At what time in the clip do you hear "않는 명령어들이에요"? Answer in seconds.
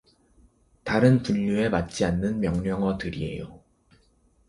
2.05-3.61